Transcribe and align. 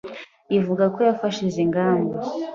ivuga 0.57 0.83
ko 0.93 0.99
yafashe 1.07 1.39
izi 1.49 1.63
ngamba 1.69 2.17